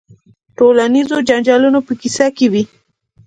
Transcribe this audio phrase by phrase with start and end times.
[0.05, 0.05] د
[0.57, 2.63] ټولنیزو جنجالونو په کیسه کې وي.